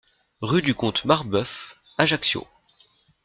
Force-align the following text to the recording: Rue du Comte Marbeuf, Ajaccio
Rue 0.41 0.63
du 0.63 0.73
Comte 0.73 1.05
Marbeuf, 1.05 1.77
Ajaccio 1.99 2.47